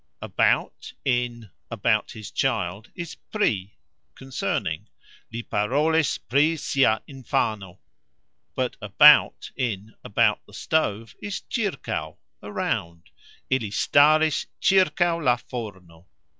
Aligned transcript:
"About," 0.19 0.91
in 1.05 1.51
"about 1.69 2.09
his 2.09 2.31
child," 2.31 2.89
is 2.95 3.13
"pri," 3.31 3.75
concerning, 4.15 4.87
Li 5.31 5.43
parolis 5.43 6.17
"pri" 6.17 6.55
sia 6.57 7.03
infano, 7.07 7.77
but 8.55 8.75
"about," 8.81 9.51
in 9.55 9.93
"about 10.03 10.43
the 10.47 10.55
stove," 10.55 11.13
is 11.21 11.43
"cxirkaux," 11.51 12.17
around, 12.41 13.11
Ili 13.51 13.69
staris 13.69 14.47
"cxirkaux" 14.59 15.23
la 15.23 15.35
forno. 15.35 16.07